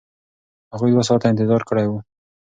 [0.73, 1.93] هغوی دوه ساعته انتظار کړی و.